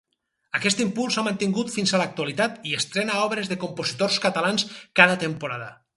[0.59, 4.67] Aquest impuls s'ha mantingut fins a l'actualitat i estrena obres de compositors catalans
[5.03, 5.71] cada temporada.